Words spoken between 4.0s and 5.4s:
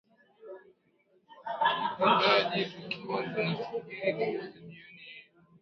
kabisa jioni hii